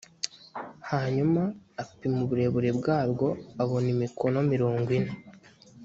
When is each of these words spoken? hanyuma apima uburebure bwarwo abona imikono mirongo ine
hanyuma 0.91 1.41
apima 1.81 2.17
uburebure 2.25 2.69
bwarwo 2.79 3.27
abona 3.61 3.87
imikono 3.95 4.39
mirongo 4.51 4.89
ine 4.99 5.13